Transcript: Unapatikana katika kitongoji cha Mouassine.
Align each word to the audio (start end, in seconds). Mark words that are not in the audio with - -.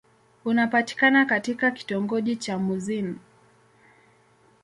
Unapatikana 0.45 1.25
katika 1.25 1.71
kitongoji 1.71 2.35
cha 2.35 2.57
Mouassine. 2.57 3.15